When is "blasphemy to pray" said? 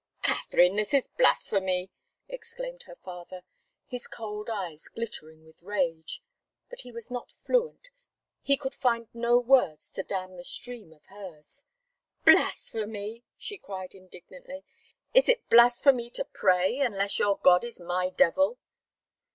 15.51-16.79